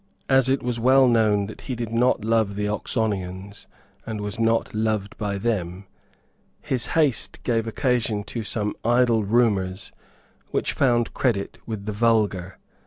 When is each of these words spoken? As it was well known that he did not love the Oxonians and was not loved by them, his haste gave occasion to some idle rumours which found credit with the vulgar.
As 0.27 0.49
it 0.49 0.63
was 0.63 0.79
well 0.79 1.07
known 1.07 1.45
that 1.45 1.61
he 1.61 1.75
did 1.75 1.91
not 1.91 2.25
love 2.25 2.55
the 2.55 2.67
Oxonians 2.67 3.67
and 4.03 4.19
was 4.19 4.39
not 4.39 4.73
loved 4.73 5.15
by 5.19 5.37
them, 5.37 5.85
his 6.59 6.87
haste 6.97 7.37
gave 7.43 7.67
occasion 7.67 8.23
to 8.23 8.43
some 8.43 8.73
idle 8.83 9.23
rumours 9.23 9.91
which 10.49 10.73
found 10.73 11.13
credit 11.13 11.59
with 11.67 11.85
the 11.85 11.91
vulgar. 11.93 12.57